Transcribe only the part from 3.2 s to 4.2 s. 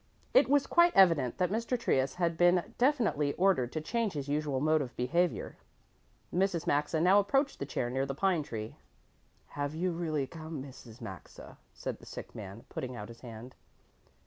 ordered to change